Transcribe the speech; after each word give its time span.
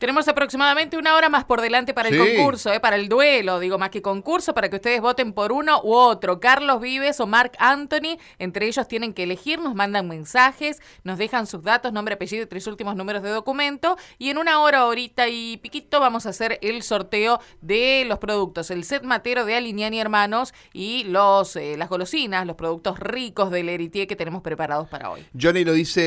Tenemos 0.00 0.26
aproximadamente 0.28 0.96
una 0.96 1.14
hora 1.14 1.28
más 1.28 1.44
por 1.44 1.60
delante 1.60 1.92
para 1.92 2.08
el 2.08 2.14
Sí. 2.14 2.36
concurso, 2.36 2.72
eh, 2.72 2.80
para 2.80 2.96
el 2.96 3.10
duelo, 3.10 3.60
digo 3.60 3.76
más 3.76 3.90
que 3.90 4.00
concurso, 4.00 4.54
para 4.54 4.70
que 4.70 4.76
ustedes 4.76 5.02
voten 5.02 5.34
por 5.34 5.52
uno 5.52 5.82
u 5.84 5.92
otro. 5.92 6.40
Carlos 6.40 6.80
Vives 6.80 7.20
o 7.20 7.26
Mark 7.26 7.52
Anthony, 7.58 8.16
entre 8.38 8.66
ellos 8.66 8.88
tienen 8.88 9.12
que 9.12 9.24
elegir, 9.24 9.58
nos 9.60 9.74
mandan 9.74 10.08
mensajes, 10.08 10.80
nos 11.04 11.18
dejan 11.18 11.46
sus 11.46 11.62
datos, 11.62 11.92
nombre, 11.92 12.14
apellido 12.14 12.44
y 12.44 12.46
tres 12.46 12.66
últimos 12.66 12.96
números 12.96 13.22
de 13.22 13.28
documento. 13.28 13.98
Y 14.16 14.30
en 14.30 14.38
una 14.38 14.60
hora, 14.60 14.78
ahorita 14.78 15.28
y 15.28 15.58
piquito, 15.58 16.00
vamos 16.00 16.24
a 16.24 16.30
hacer 16.30 16.58
el 16.62 16.82
sorteo 16.82 17.38
de 17.60 18.04
los 18.06 18.18
productos, 18.18 18.70
el 18.70 18.84
set 18.84 19.02
matero 19.02 19.44
de 19.44 19.54
Alignani 19.54 20.00
Hermanos 20.00 20.54
y 20.72 21.04
los 21.04 21.56
eh, 21.56 21.74
las 21.76 21.90
golosinas, 21.90 22.46
los 22.46 22.56
productos 22.56 22.98
ricos 22.98 23.50
del 23.50 23.68
Eritier 23.68 24.06
que 24.06 24.16
tenemos 24.16 24.40
preparados 24.40 24.88
para 24.88 25.10
hoy. 25.10 25.26
Johnny 25.38 25.62
lo 25.62 25.74
dice 25.74 26.00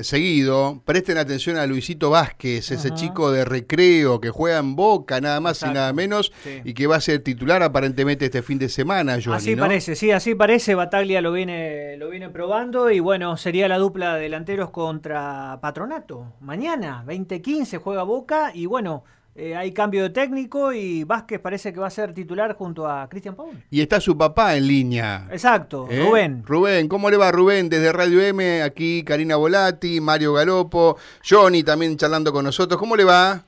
eh, 0.00 0.02
seguido. 0.02 0.82
Presten 0.84 1.16
atención 1.18 1.56
a 1.58 1.66
Luisito 1.66 2.10
Vázquez, 2.10 2.72
ese 2.72 2.87
chico 2.94 3.30
de 3.32 3.44
recreo 3.44 4.20
que 4.20 4.30
juega 4.30 4.58
en 4.58 4.76
Boca, 4.76 5.20
nada 5.20 5.40
más 5.40 5.62
y 5.62 5.66
nada 5.66 5.92
menos, 5.92 6.32
Sí. 6.42 6.60
y 6.64 6.74
que 6.74 6.86
va 6.86 6.96
a 6.96 7.00
ser 7.00 7.20
titular 7.22 7.62
aparentemente 7.62 8.26
este 8.26 8.42
fin 8.42 8.58
de 8.58 8.68
semana, 8.68 9.18
Johnny. 9.22 9.36
así 9.36 9.56
¿no? 9.56 9.62
parece, 9.62 9.94
sí, 9.96 10.10
así 10.10 10.34
parece. 10.34 10.74
Bataglia 10.74 11.20
lo 11.20 11.32
viene, 11.32 11.96
lo 11.96 12.10
viene 12.10 12.28
probando 12.30 12.90
y 12.90 13.00
bueno, 13.00 13.36
sería 13.36 13.68
la 13.68 13.78
dupla 13.78 14.14
de 14.14 14.22
delanteros 14.22 14.70
contra 14.70 15.58
Patronato. 15.60 16.32
Mañana, 16.40 17.02
20-15, 17.06 17.78
juega 17.78 18.02
Boca 18.02 18.50
y 18.54 18.66
bueno, 18.66 19.04
eh, 19.38 19.54
hay 19.54 19.70
cambio 19.70 20.02
de 20.02 20.10
técnico 20.10 20.72
y 20.72 21.04
Vázquez 21.04 21.38
parece 21.38 21.72
que 21.72 21.78
va 21.78 21.86
a 21.86 21.90
ser 21.90 22.12
titular 22.12 22.56
junto 22.56 22.88
a 22.88 23.08
Cristian 23.08 23.36
Paul. 23.36 23.52
Y 23.70 23.80
está 23.80 24.00
su 24.00 24.18
papá 24.18 24.56
en 24.56 24.66
línea. 24.66 25.28
Exacto, 25.30 25.86
¿Eh? 25.88 26.04
Rubén. 26.04 26.42
Rubén, 26.44 26.88
¿cómo 26.88 27.08
le 27.08 27.16
va 27.16 27.30
Rubén? 27.30 27.68
Desde 27.68 27.92
Radio 27.92 28.20
M, 28.20 28.62
aquí 28.62 29.04
Karina 29.04 29.36
Volati, 29.36 30.00
Mario 30.00 30.32
Galopo, 30.32 30.96
Johnny 31.28 31.62
también 31.62 31.96
charlando 31.96 32.32
con 32.32 32.44
nosotros. 32.44 32.80
¿Cómo 32.80 32.96
le 32.96 33.04
va? 33.04 33.44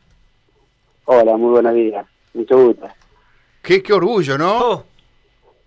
Hola, 1.07 1.37
muy 1.37 1.51
buenos 1.51 1.75
días. 1.75 2.07
Mucho 2.35 2.67
gusto. 2.67 2.87
Qué, 3.61 3.83
qué 3.83 3.93
orgullo, 3.93 4.39
¿no? 4.39 4.59
Oh, 4.59 4.85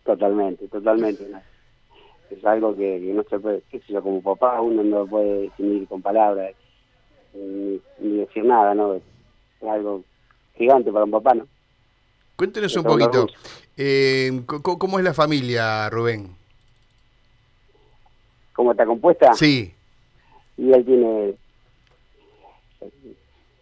Totalmente, 0.05 0.67
totalmente. 0.69 1.27
Es 2.29 2.45
algo 2.45 2.73
que, 2.75 3.01
que 3.01 3.13
no 3.13 3.23
se 3.29 3.39
puede, 3.39 3.61
qué 3.69 3.79
sé 3.79 3.91
yo, 3.91 4.01
como 4.01 4.21
papá 4.21 4.61
uno 4.61 4.83
no 4.83 4.99
lo 4.99 5.07
puede 5.07 5.41
definir 5.41 5.85
con 5.87 6.01
palabras, 6.01 6.53
ni, 7.33 7.81
ni 7.99 8.17
decir 8.19 8.45
nada, 8.45 8.73
¿no? 8.73 8.95
Es 8.95 9.03
algo 9.69 10.03
gigante 10.55 10.91
para 10.91 11.05
un 11.05 11.11
papá, 11.11 11.33
¿no? 11.33 11.47
Cuéntenos 12.35 12.75
un 12.75 12.83
poquito. 12.83 13.27
eh, 13.77 14.41
co- 14.45 14.77
¿Cómo 14.79 14.97
es 14.99 15.05
la 15.05 15.13
familia, 15.13 15.89
Rubén? 15.89 16.35
¿Cómo 18.53 18.71
está 18.71 18.85
compuesta? 18.85 19.33
Sí. 19.33 19.73
Y 20.57 20.71
él 20.71 20.85
tiene 20.85 21.35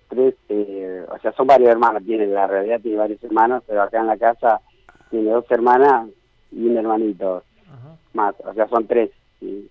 tres, 0.10 0.36
eh, 0.50 1.06
o 1.10 1.18
sea, 1.20 1.32
son 1.34 1.48
varios 1.48 1.70
hermanos, 1.70 2.04
tiene, 2.06 2.28
la 2.28 2.48
realidad 2.48 2.82
tiene 2.82 2.98
varios 2.98 3.24
hermanos, 3.24 3.64
pero 3.66 3.82
acá 3.84 4.00
en 4.02 4.08
la 4.08 4.18
casa 4.18 4.60
tiene 5.10 5.32
dos 5.32 5.46
hermanas 5.50 6.10
y 6.52 6.66
un 6.68 6.78
hermanito 6.78 7.44
más, 8.14 8.36
o 8.44 8.54
sea, 8.54 8.68
son 8.68 8.86
tres. 8.88 9.10
Y 9.40 9.70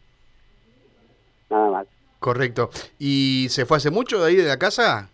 nada 1.51 1.71
más. 1.71 1.87
Correcto. 2.19 2.71
¿Y 2.99 3.49
se 3.51 3.67
fue 3.67 3.77
hace 3.77 3.91
mucho 3.91 4.19
de 4.21 4.29
ahí 4.29 4.37
de 4.37 4.49
la 4.49 4.59
casa? 4.59 5.11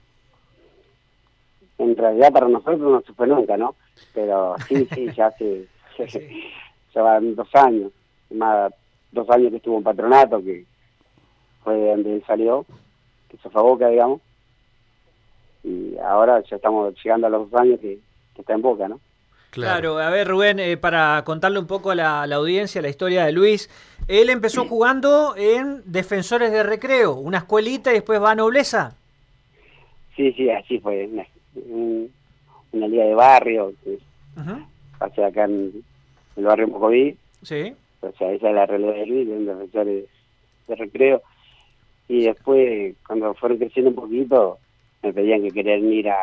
En 1.97 2.03
realidad 2.03 2.33
para 2.33 2.49
nosotros 2.49 2.79
no 2.79 3.15
fue 3.15 3.27
nunca, 3.27 3.57
¿no? 3.57 3.75
Pero 4.13 4.55
sí, 4.69 4.87
sí, 4.93 5.09
ya 5.17 5.29
hace, 5.29 5.67
ya 6.95 7.03
van 7.03 7.35
dos 7.35 7.49
años, 7.55 7.91
más 8.31 8.73
dos 9.13 9.29
años 9.31 9.51
que 9.51 9.57
estuvo 9.57 9.79
en 9.79 9.85
patronato, 9.85 10.43
que 10.43 10.67
fue 11.65 11.75
de 11.75 11.91
donde 11.91 12.15
él 12.17 12.25
salió, 12.27 12.67
que 13.31 13.39
se 13.39 13.49
fue 13.49 13.61
a 13.61 13.65
Boca, 13.65 13.89
digamos, 13.89 14.21
y 15.65 15.97
ahora 15.99 16.43
ya 16.43 16.57
estamos 16.57 16.95
llegando 17.03 17.27
a 17.29 17.31
los 17.31 17.51
dos 17.51 17.61
años 17.61 17.81
que, 17.81 17.99
que 18.35 18.43
está 18.43 18.53
en 18.53 18.63
Boca, 18.63 18.89
¿no? 18.89 19.01
Claro, 19.51 19.99
a 19.99 20.11
ver 20.11 20.29
Rubén, 20.29 20.59
eh, 20.59 20.77
para 20.77 21.23
contarle 21.25 21.59
un 21.59 21.67
poco 21.67 21.93
a 21.93 21.95
la, 21.95 22.23
audiencia 22.25 22.83
la 22.83 22.91
historia 22.91 23.25
de 23.25 23.33
Luis, 23.33 23.71
él 24.07 24.29
empezó 24.29 24.67
jugando 24.67 25.35
en 25.35 25.81
Defensores 25.87 26.53
de 26.53 26.63
Recreo, 26.63 27.15
una 27.15 27.39
escuelita 27.39 27.91
y 27.91 27.95
después 27.95 28.21
va 28.23 28.33
a 28.33 28.35
Nobleza. 28.35 28.97
Sí, 30.15 30.31
sí, 30.33 30.51
así 30.51 30.79
fue, 30.79 31.07
una, 31.07 31.25
un- 31.67 32.13
una 32.73 32.89
liga 32.89 33.05
de 33.05 33.15
barrio, 33.15 33.73
que 33.85 33.99
acá 35.23 35.45
en 35.45 35.73
el 36.37 36.45
barrio 36.45 36.69
Mocoví, 36.69 37.17
Sí, 37.43 37.75
o 38.01 38.13
sea, 38.19 38.33
esa 38.33 38.49
es 38.49 38.55
la 38.55 38.67
realidad 38.67 38.95
de 38.95 39.07
Luis, 39.07 39.29
de 39.29 39.35
un 39.35 39.47
defensor 39.47 39.87
de, 39.87 40.07
recreo. 40.69 41.23
Y 42.09 42.25
después, 42.25 42.95
cuando 43.07 43.35
fueron 43.35 43.59
creciendo 43.59 43.91
un 43.91 43.97
poquito, 43.97 44.59
me 45.03 45.13
pedían 45.13 45.43
que 45.43 45.51
querían 45.51 45.93
ir 45.93 46.09
a, 46.09 46.19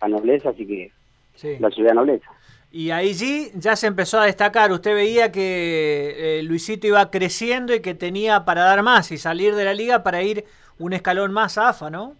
a 0.00 0.08
Nobleza, 0.08 0.50
así 0.50 0.66
que 0.66 0.92
sí. 1.34 1.56
lo 1.58 1.68
ayudé 1.68 1.90
a 1.90 1.94
Nobleza. 1.94 2.30
Y 2.72 2.90
ahí 2.90 3.14
sí 3.14 3.50
ya 3.54 3.74
se 3.74 3.86
empezó 3.86 4.20
a 4.20 4.26
destacar. 4.26 4.70
Usted 4.70 4.94
veía 4.94 5.32
que 5.32 6.38
eh, 6.38 6.42
Luisito 6.42 6.86
iba 6.86 7.10
creciendo 7.10 7.74
y 7.74 7.80
que 7.80 7.94
tenía 7.94 8.44
para 8.44 8.62
dar 8.62 8.82
más 8.82 9.10
y 9.10 9.18
salir 9.18 9.54
de 9.54 9.64
la 9.64 9.74
liga 9.74 10.02
para 10.02 10.22
ir 10.22 10.44
un 10.78 10.92
escalón 10.92 11.32
más 11.32 11.58
a 11.58 11.70
AFA, 11.70 11.90
¿no? 11.90 12.14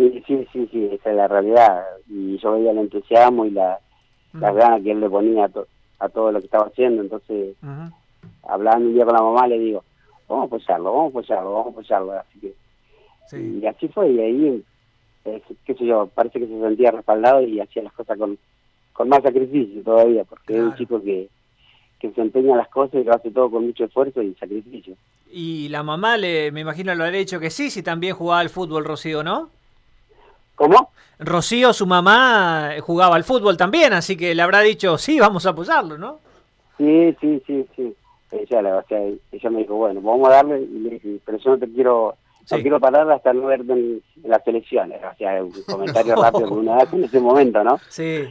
Sí, 0.00 0.24
sí, 0.26 0.48
sí, 0.50 0.68
sí, 0.72 0.88
esa 0.92 1.10
es 1.10 1.16
la 1.16 1.28
realidad. 1.28 1.84
Y 2.08 2.38
yo 2.38 2.52
veía 2.52 2.70
el 2.70 2.78
entusiasmo 2.78 3.44
y 3.44 3.50
la, 3.50 3.78
las 4.32 4.50
Ujú. 4.52 4.58
ganas 4.58 4.82
que 4.82 4.92
él 4.92 5.00
le 5.00 5.10
ponía 5.10 5.44
a, 5.44 5.48
to- 5.50 5.66
a 5.98 6.08
todo 6.08 6.32
lo 6.32 6.38
que 6.40 6.46
estaba 6.46 6.68
haciendo. 6.68 7.02
Entonces, 7.02 7.54
Ujú. 7.62 7.92
hablando 8.44 8.88
un 8.88 8.94
día 8.94 9.04
con 9.04 9.14
la 9.14 9.20
mamá, 9.22 9.46
le 9.46 9.58
digo, 9.58 9.84
vamos 10.26 10.44
a 10.44 10.46
apoyarlo, 10.46 10.84
vamos 10.92 11.06
a 11.06 11.18
apoyarlo, 11.18 11.52
vamos 11.52 11.66
a 11.66 11.70
apoyarlo. 11.70 12.12
Así 12.12 12.38
que, 12.40 12.54
Sí. 13.26 13.58
y 13.62 13.66
así 13.66 13.88
fue, 13.88 14.10
y 14.10 14.20
ahí, 14.20 14.64
eh, 15.26 15.42
qué 15.66 15.74
sé 15.74 15.84
yo, 15.84 16.06
parece 16.14 16.38
que 16.40 16.46
se 16.46 16.58
sentía 16.60 16.92
respaldado 16.92 17.42
y 17.42 17.60
hacía 17.60 17.82
las 17.82 17.92
cosas 17.92 18.16
con, 18.16 18.38
con 18.94 19.08
más 19.10 19.22
sacrificio 19.22 19.82
todavía, 19.82 20.24
porque 20.24 20.54
es 20.56 20.62
un 20.62 20.74
chico 20.76 21.02
que, 21.02 21.28
que 22.00 22.10
se 22.12 22.20
empeña 22.22 22.56
las 22.56 22.68
cosas 22.68 23.02
y 23.02 23.04
lo 23.04 23.14
hace 23.14 23.30
todo 23.30 23.50
con 23.50 23.66
mucho 23.66 23.84
esfuerzo 23.84 24.22
y 24.22 24.34
sacrificio. 24.36 24.96
Y 25.30 25.68
la 25.68 25.82
mamá, 25.82 26.16
le, 26.16 26.50
me 26.52 26.60
imagino, 26.62 26.94
lo 26.94 27.04
habrá 27.04 27.18
dicho 27.18 27.38
que 27.38 27.50
sí, 27.50 27.68
si 27.70 27.82
también 27.82 28.14
jugaba 28.16 28.40
al 28.40 28.48
fútbol, 28.48 28.84
Rocío, 28.86 29.22
¿no? 29.22 29.50
¿Cómo? 30.60 30.90
Rocío, 31.18 31.72
su 31.72 31.86
mamá, 31.86 32.72
jugaba 32.82 33.16
al 33.16 33.24
fútbol 33.24 33.56
también, 33.56 33.94
así 33.94 34.14
que 34.14 34.34
le 34.34 34.42
habrá 34.42 34.60
dicho, 34.60 34.98
sí, 34.98 35.18
vamos 35.18 35.46
a 35.46 35.50
apoyarlo, 35.50 35.96
¿no? 35.96 36.18
Sí, 36.76 37.16
sí, 37.18 37.42
sí, 37.46 37.66
sí. 37.74 37.94
Ella, 38.30 38.60
la- 38.60 38.76
o 38.76 38.82
sea, 38.86 38.98
ella 39.32 39.50
me 39.50 39.60
dijo, 39.60 39.76
bueno, 39.76 40.02
vamos 40.02 40.28
a 40.28 40.32
darle, 40.32 40.60
y 40.60 40.66
le 40.80 40.90
dije, 40.90 41.16
pero 41.24 41.38
yo 41.38 41.50
no 41.52 41.58
te 41.58 41.66
quiero, 41.72 42.14
no 42.50 42.56
Sí. 42.58 42.60
quiero 42.60 42.78
parar 42.78 43.10
hasta 43.10 43.32
no 43.32 43.46
verte 43.46 43.72
en, 43.72 44.02
en 44.22 44.30
las 44.30 44.46
elecciones. 44.46 45.00
O 45.02 45.16
sea, 45.16 45.42
un 45.42 45.50
comentario 45.62 46.14
rápido 46.22 46.46
que 46.48 46.54
uno 46.54 46.74
hace 46.74 46.96
en 46.96 47.04
ese 47.04 47.20
momento, 47.20 47.64
¿no? 47.64 47.80
Sí, 47.88 48.24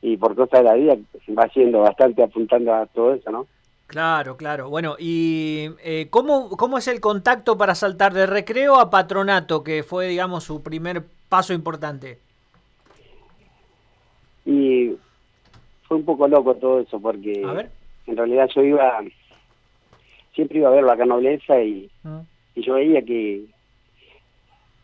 Y 0.00 0.16
por 0.16 0.34
cosa 0.34 0.58
de 0.58 0.64
la 0.64 0.74
vida 0.74 0.96
se 1.26 1.34
va 1.34 1.42
haciendo 1.44 1.80
bastante 1.80 2.22
apuntando 2.22 2.72
a 2.74 2.86
todo 2.86 3.12
eso, 3.12 3.30
¿no? 3.30 3.46
Claro, 3.90 4.36
claro. 4.36 4.70
Bueno, 4.70 4.96
¿y 4.98 5.68
eh, 5.82 6.06
¿cómo, 6.10 6.50
cómo 6.50 6.78
es 6.78 6.88
el 6.88 7.00
contacto 7.00 7.58
para 7.58 7.74
saltar 7.74 8.12
de 8.14 8.26
recreo 8.26 8.78
a 8.78 8.88
patronato, 8.90 9.62
que 9.64 9.82
fue, 9.82 10.06
digamos, 10.08 10.44
su 10.44 10.62
primer 10.62 11.04
paso 11.28 11.52
importante? 11.52 12.18
Y 14.46 14.96
fue 15.86 15.96
un 15.98 16.04
poco 16.04 16.26
loco 16.28 16.54
todo 16.54 16.80
eso 16.80 17.00
porque 17.00 17.44
A 17.44 17.52
ver. 17.52 17.70
en 18.06 18.16
realidad 18.16 18.48
yo 18.54 18.62
iba, 18.62 19.00
siempre 20.34 20.58
iba 20.58 20.68
a 20.68 20.72
verlo 20.72 20.90
acá 20.92 21.02
en 21.02 21.08
Nobleza 21.08 21.60
y, 21.62 21.90
Mm, 22.02 22.20
y 22.54 22.62
yo 22.62 22.74
veía 22.74 23.02
que, 23.02 23.44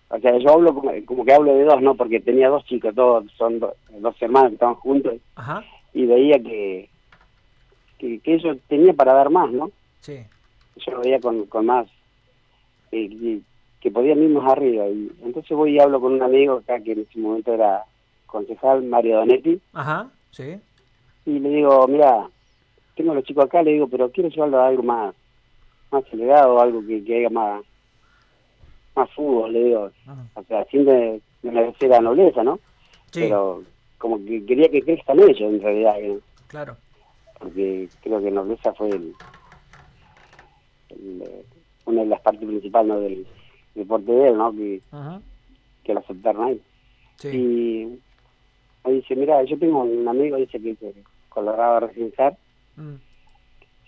o 0.09 0.19
sea, 0.21 0.39
yo 0.39 0.51
hablo 0.51 0.75
como, 0.75 0.93
como 1.07 1.25
que 1.25 1.33
hablo 1.33 1.55
de 1.55 1.65
dos, 1.65 1.81
¿no? 1.83 1.97
Porque 1.97 2.21
tenía 2.21 2.49
dos 2.49 2.65
chicos, 2.67 2.95
todos 2.95 3.25
son 3.39 3.59
do- 3.59 3.75
dos 3.89 4.15
hermanos 4.21 4.51
que 4.51 4.55
estaban 4.55 4.75
juntos 4.77 5.15
Ajá, 5.37 5.65
y 5.95 6.07
veía 6.07 6.39
que, 6.39 6.91
que, 7.99 8.19
que 8.21 8.35
ellos 8.35 8.57
tenían 8.69 8.97
para 8.97 9.13
dar 9.15 9.31
más, 9.31 9.51
¿no? 9.51 9.71
sí. 10.01 10.19
Yo 10.85 10.93
lo 10.93 11.01
veía 11.01 11.19
con, 11.21 11.47
con 11.47 11.65
más, 11.65 11.87
eh, 12.93 13.09
que, 13.09 13.41
que 13.81 13.91
podían 13.91 14.23
ir 14.23 14.29
más 14.29 14.53
arriba. 14.53 14.87
Y 14.89 15.11
entonces 15.23 15.57
voy 15.57 15.75
y 15.77 15.81
hablo 15.81 15.99
con 16.03 16.13
un 16.13 16.23
amigo 16.23 16.57
acá 16.59 16.79
que 16.81 16.93
en 16.93 17.01
ese 17.01 17.19
momento 17.19 17.55
era 17.55 17.83
concejal, 18.27 18.83
Mario 18.83 19.17
Donetti, 19.17 19.59
Ajá, 19.73 20.11
sí. 20.33 20.61
y 21.25 21.39
le 21.39 21.49
digo, 21.49 21.89
mira, 21.89 22.29
tengo 22.95 23.13
a 23.13 23.15
los 23.15 23.25
chicos 23.25 23.47
acá, 23.47 23.63
le 23.63 23.73
digo, 23.73 23.87
pero 23.89 24.11
quiero 24.11 24.29
llevarlo 24.29 24.61
a 24.61 24.67
algo 24.69 24.83
más, 24.83 25.15
más 25.91 26.05
acelerado, 26.05 26.61
algo 26.61 26.87
que, 26.87 27.03
que 27.03 27.21
haya 27.21 27.31
más, 27.31 27.63
más 28.95 29.11
fútbol, 29.13 29.55
le 29.55 29.65
digo, 29.65 29.91
Ajá. 30.07 30.27
o 30.35 30.43
sea, 30.45 30.65
sin 30.67 30.85
de, 30.85 31.21
de 31.43 31.89
la 31.89 32.01
nobleza, 32.03 32.43
¿no? 32.45 32.59
Sí, 33.13 33.21
Pero 33.23 33.63
como 33.97 34.19
que 34.23 34.45
quería 34.45 34.69
que 34.69 34.83
crezcan 34.83 35.21
ellos 35.21 35.41
en 35.41 35.63
realidad, 35.63 35.97
¿no? 36.07 36.21
claro. 36.49 36.77
Porque 37.39 37.89
creo 38.03 38.21
que 38.23 38.31
nobleza 38.31 38.73
fue 38.75 38.91
el, 38.91 39.15
el, 40.91 41.23
eh, 41.23 41.45
una 41.87 42.03
de 42.03 42.09
las 42.09 42.21
partes 42.21 42.47
principales 42.47 42.89
¿no? 42.89 43.01
del 43.01 43.27
deporte 43.75 44.11
de 44.13 44.29
él, 44.29 44.37
¿no? 44.39 44.53
Que, 44.53 44.81
Ajá, 44.91 45.21
que 45.85 45.95
lo 45.95 46.01
aceptaron 46.01 46.45
ahí. 46.45 46.61
sí. 47.17 47.29
Y 47.29 47.99
me 48.85 48.93
dice, 48.95 49.17
mira, 49.17 49.43
yo 49.45 49.59
tengo 49.59 49.83
un 49.83 50.07
amigo, 50.07 50.37
dice 50.37 50.61
que 50.61 50.71
es 50.71 50.95
colorado 51.29 51.81
residencial, 51.81 52.37
Mm, 52.77 52.97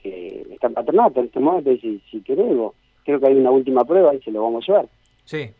que 0.02 0.46
está 0.50 0.68
en 0.68 0.74
patronato 0.74 1.20
en 1.20 1.26
este 1.26 1.40
momento, 1.40 1.68
dice, 1.70 2.00
si 2.10 2.22
querés, 2.22 2.56
vos, 2.56 2.72
creo 3.04 3.20
que 3.20 3.26
hay 3.26 3.34
una 3.34 3.50
última 3.50 3.84
prueba, 3.84 4.14
y 4.14 4.20
se 4.22 4.30
lo 4.30 4.42
vamos 4.42 4.64
a 4.64 4.66
llevar. 4.66 4.88
Sí. 5.24 5.50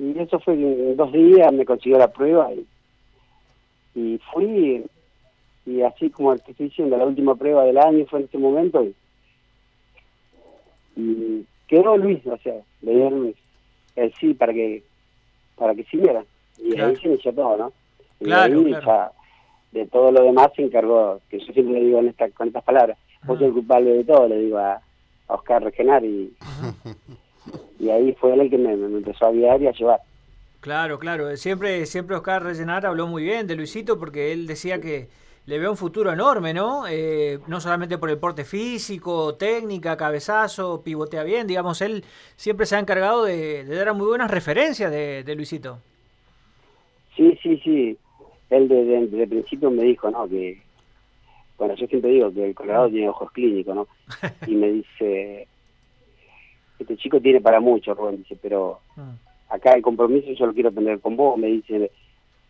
Y 0.00 0.18
eso 0.18 0.40
fue 0.40 0.54
en 0.54 0.96
dos 0.96 1.12
días, 1.12 1.52
me 1.52 1.64
consiguió 1.64 1.98
la 1.98 2.12
prueba 2.12 2.50
y, 2.52 2.66
y 3.94 4.20
fui, 4.32 4.84
y 5.68 5.82
así 5.82 6.08
como 6.10 6.36
te 6.36 6.52
estoy 6.52 6.68
diciendo, 6.68 6.96
la 6.96 7.04
última 7.04 7.34
prueba 7.34 7.64
del 7.64 7.76
año 7.76 8.06
fue 8.06 8.20
en 8.20 8.24
este 8.24 8.38
momento. 8.38 8.86
Y, 10.96 11.44
quedó 11.66 11.96
Luis, 11.98 12.26
o 12.26 12.38
sea, 12.38 12.54
le 12.80 12.94
dieron 12.94 13.34
el 13.94 14.14
sí 14.14 14.32
para 14.32 14.54
que 14.54 14.82
para 15.56 15.74
que 15.74 15.84
siguiera. 15.84 16.24
Y 16.56 16.80
ahí 16.80 16.96
se 16.96 17.08
inició 17.08 17.32
todo, 17.34 17.56
¿no? 17.56 17.72
Y 18.20 18.24
claro, 18.24 18.58
ahí 18.60 18.70
Ya, 18.70 19.12
de 19.72 19.86
todo 19.86 20.10
lo 20.10 20.22
demás 20.22 20.48
se 20.56 20.62
encargó, 20.62 21.20
que 21.28 21.38
yo 21.38 21.52
siempre 21.52 21.74
le 21.74 21.84
digo 21.84 21.98
en 21.98 22.08
esta, 22.08 22.30
con 22.30 22.48
estas 22.48 22.64
palabras, 22.64 22.96
vos 23.24 23.38
sos 23.38 23.48
el 23.48 23.52
culpable 23.52 23.90
de 23.90 24.04
todo, 24.04 24.26
le 24.26 24.38
digo 24.38 24.58
a, 24.58 24.80
Oscar 25.26 25.62
Regenar 25.62 26.02
y, 26.06 26.32
y 27.78 27.90
ahí 27.90 28.16
fue 28.18 28.32
él 28.32 28.40
el 28.40 28.50
que 28.50 28.56
me, 28.56 28.72
empezó 28.72 29.26
a 29.26 29.32
guiar 29.32 29.60
y 29.60 29.66
a 29.66 29.72
llevar. 29.72 30.00
Claro, 30.60 30.98
claro. 30.98 31.36
Siempre, 31.36 31.84
siempre 31.84 32.16
Oscar 32.16 32.42
Regenar 32.42 32.86
habló 32.86 33.06
muy 33.06 33.24
bien 33.24 33.46
de 33.46 33.54
Luisito 33.54 33.98
porque 33.98 34.32
él 34.32 34.46
decía 34.46 34.80
que 34.80 35.08
le 35.48 35.58
ve 35.58 35.66
un 35.66 35.78
futuro 35.78 36.12
enorme, 36.12 36.52
¿no? 36.52 36.86
Eh, 36.86 37.38
no 37.46 37.58
solamente 37.58 37.96
por 37.96 38.10
el 38.10 38.18
porte 38.18 38.44
físico, 38.44 39.34
técnica, 39.36 39.96
cabezazo, 39.96 40.82
pivotea 40.84 41.22
bien, 41.22 41.46
digamos, 41.46 41.80
él 41.80 42.04
siempre 42.36 42.66
se 42.66 42.76
ha 42.76 42.78
encargado 42.78 43.24
de, 43.24 43.64
dar 43.64 43.94
muy 43.94 44.08
buenas 44.08 44.30
referencias 44.30 44.90
de, 44.90 45.24
de, 45.24 45.34
Luisito. 45.34 45.78
Sí, 47.16 47.38
sí, 47.42 47.56
sí. 47.64 47.96
Él 48.50 48.68
desde 48.68 49.06
de, 49.06 49.26
principio 49.26 49.70
me 49.70 49.84
dijo, 49.84 50.10
¿no? 50.10 50.28
Que, 50.28 50.60
bueno, 51.56 51.74
yo 51.76 51.86
siempre 51.86 52.10
digo 52.10 52.30
que 52.30 52.44
el 52.44 52.54
Colorado 52.54 52.90
tiene 52.90 53.08
ojos 53.08 53.32
clínicos, 53.32 53.74
¿no? 53.74 53.88
Y 54.46 54.54
me 54.54 54.70
dice, 54.70 55.48
este 56.78 56.94
chico 56.98 57.22
tiene 57.22 57.40
para 57.40 57.58
mucho, 57.58 57.94
Rubén, 57.94 58.18
dice, 58.18 58.36
pero 58.42 58.80
ah. 58.98 59.14
acá 59.48 59.72
el 59.72 59.80
compromiso 59.80 60.30
yo 60.30 60.44
lo 60.44 60.52
quiero 60.52 60.72
tener 60.72 61.00
con 61.00 61.16
vos, 61.16 61.38
me 61.38 61.46
dice, 61.46 61.90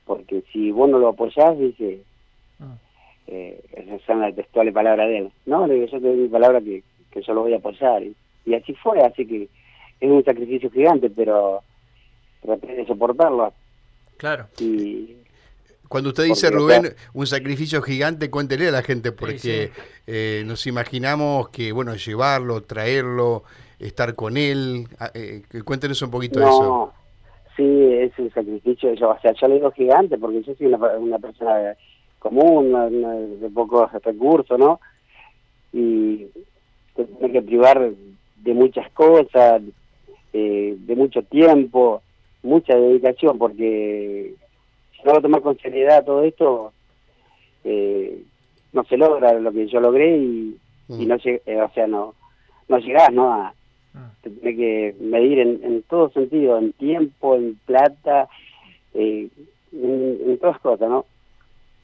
porque 0.05 0.43
si 0.53 0.73
vos 0.73 0.91
no 0.91 0.99
lo 0.99 1.11
apoyás, 1.11 1.57
dice, 1.57 2.01
ah. 2.59 2.75
Eh, 3.29 3.61
esas 3.73 4.01
son 4.03 4.21
las 4.21 4.35
textuales 4.35 4.75
palabras 4.75 5.09
de 5.09 5.19
él. 5.19 5.33
No, 5.47 5.67
le 5.67 5.75
digo, 5.75 5.87
yo 5.87 6.01
te 6.01 6.07
doy 6.09 6.17
mi 6.17 6.29
palabra 6.29 6.61
que, 6.61 6.83
que 7.11 7.23
yo 7.23 7.35
lo 7.35 7.43
voy 7.43 7.55
a 7.55 7.59
apoyar. 7.59 8.03
Y, 8.03 8.17
y 8.47 8.55
así 8.55 8.75
fue, 8.75 9.01
así 9.01 9.27
que 9.27 9.49
es 10.01 10.11
un 10.11 10.25
sacrificio 10.25 10.71
gigante, 10.71 11.11
pero 11.11 11.63
traté 12.43 12.75
de 12.75 12.87
soportarlo. 12.87 13.53
Claro. 14.17 14.47
Y 14.59 15.17
cuando 15.89 16.11
usted 16.11 16.25
dice, 16.25 16.51
Rubén, 16.51 16.95
un 17.15 17.27
sacrificio 17.27 17.81
gigante, 17.83 18.31
cuéntele 18.31 18.69
a 18.69 18.73
la 18.73 18.83
gente, 18.83 19.13
porque 19.13 19.71
eh, 20.07 20.43
nos 20.47 20.67
imaginamos 20.67 21.49
que, 21.49 21.73
bueno, 21.73 21.95
llevarlo, 21.95 22.63
traerlo, 22.63 23.45
estar 23.79 24.15
con 24.15 24.37
él. 24.37 24.87
Ah, 24.99 25.11
eh, 25.15 25.43
cuéntenos 25.65 26.01
un 26.03 26.11
poquito 26.11 26.41
de 26.41 26.47
eso. 26.47 26.93
Sí, 27.57 27.93
es 27.93 28.13
un 28.19 28.31
sacrificio. 28.33 28.93
Yo, 28.95 29.11
o 29.11 29.21
sea, 29.21 29.33
yo 29.33 29.49
le 29.49 29.55
digo 29.55 29.71
gigante 29.73 30.19
porque 30.19 30.43
yo 30.43 30.55
soy 30.55 30.67
una, 30.67 31.19
persona 31.19 31.75
común, 32.19 32.73
de 33.41 33.51
pocos 33.51 33.91
recursos, 34.03 34.59
¿no? 34.59 34.81
Y 35.73 36.27
tiene 36.95 37.33
que 37.33 37.43
privar 37.43 37.93
de 38.37 38.55
muchas 38.55 38.91
cosas, 38.93 39.63
eh, 40.33 40.77
de 40.79 40.97
mucho 40.97 41.23
tiempo, 41.23 42.03
mucha 42.43 42.77
dedicación, 42.77 43.39
porque 43.39 44.35
si 44.93 45.03
no 45.05 45.15
lo 45.15 45.21
tomas 45.21 45.43
con 45.43 45.59
seriedad 45.59 46.05
todo 46.05 46.23
esto, 46.23 46.73
eh, 47.65 48.23
no 48.73 48.85
se 48.85 48.97
logra 48.97 49.33
lo 49.35 49.53
que 49.53 49.67
yo 49.67 49.81
logré 49.81 50.17
y, 50.17 50.57
y 50.89 51.07
mm. 51.07 51.09
no 51.09 51.17
eh, 51.25 51.63
o 51.63 51.71
sea, 51.73 51.87
no, 51.87 52.15
no 52.69 52.79
llegás, 52.79 53.13
¿no? 53.13 53.33
A, 53.33 53.55
ah. 53.95 54.11
Te 54.23 54.31
que 54.31 54.95
medir 55.01 55.39
en, 55.39 55.61
en 55.63 55.83
todo 55.83 56.11
sentido, 56.11 56.59
en 56.59 56.73
tiempo, 56.73 57.37
en 57.37 57.59
plata, 57.65 58.29
eh, 58.95 59.29
en, 59.73 60.39
todas 60.39 60.59
cosas, 60.61 60.89
¿no? 60.89 61.05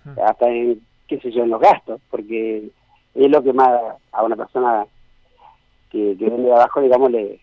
Ah. 0.05 0.29
Hasta 0.29 0.49
en, 0.49 0.81
qué 1.09 1.19
sé 1.21 1.31
yo, 1.31 1.45
en 1.45 1.51
los 1.51 1.61
gastos, 1.61 2.01
porque 2.11 2.69
es 3.15 3.31
lo 3.31 3.43
que 3.43 3.53
más 3.53 3.71
a 4.13 4.23
una 4.23 4.37
persona 4.37 4.87
que, 5.91 6.17
que 6.19 6.25
viene 6.25 6.45
de 6.45 6.53
abajo, 6.53 6.81
digamos, 6.81 7.11
le, 7.11 7.41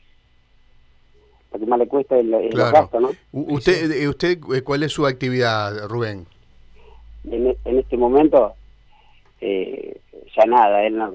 lo 1.51 1.59
que 1.59 1.65
más 1.65 1.79
le 1.79 1.87
cuesta 1.87 2.17
el, 2.17 2.33
el 2.33 2.51
gasto, 2.51 2.99
¿no? 2.99 3.11
¿Usted, 3.31 3.91
eh, 3.91 4.07
usted 4.07 4.39
eh, 4.53 4.61
cuál 4.61 4.83
es 4.83 4.91
su 4.91 5.05
actividad, 5.05 5.87
Rubén? 5.87 6.25
En, 7.29 7.55
en 7.65 7.79
este 7.79 7.97
momento, 7.97 8.53
eh, 9.41 9.99
ya 10.35 10.45
nada, 10.45 10.83
él 10.83 10.97
no... 10.97 11.13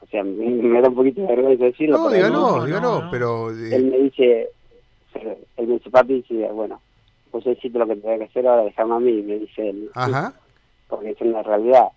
O 0.00 0.06
sea, 0.10 0.22
me, 0.22 0.80
da 0.80 0.88
un 0.88 0.94
poquito 0.94 1.22
de 1.22 1.26
vergüenza 1.28 1.64
decirlo. 1.64 1.98
No, 1.98 2.10
dígalo, 2.10 2.64
dígalo, 2.66 3.08
pero... 3.10 3.50
Él 3.50 3.86
me 3.86 3.98
dice, 3.98 4.50
él 5.14 5.66
me 5.66 5.74
dice, 5.74 5.90
papi, 5.90 6.14
dice, 6.14 6.48
bueno, 6.52 6.80
pues 7.42 7.58
hiciste 7.58 7.76
lo 7.80 7.86
que 7.88 7.96
tenía 7.96 8.18
que 8.18 8.24
hacer, 8.26 8.46
ahora 8.46 8.62
déjame 8.62 8.94
a 8.94 9.00
mí, 9.00 9.22
me 9.22 9.40
dice 9.40 9.70
él. 9.70 9.90
Ajá. 9.94 10.34
Porque 10.86 11.10
es 11.10 11.20
una 11.20 11.42
realidad. 11.42 11.88